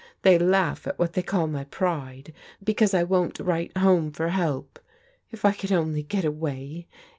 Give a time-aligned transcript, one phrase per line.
[0.23, 4.79] They laugh at what they call my pride because I won't write home for help.
[5.29, 6.87] If I could only get away!